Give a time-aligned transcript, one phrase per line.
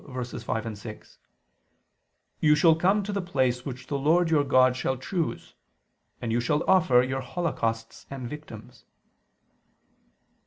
[0.07, 1.19] 12:5, 6):
[2.39, 5.53] "You shall come to the place which the Lord your God shall choose...
[6.19, 7.03] and you shall offer...
[7.03, 8.85] your holocausts and victims."